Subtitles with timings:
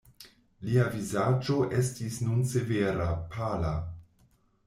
[0.67, 3.77] Lia vizaĝo estis nun severa, pala.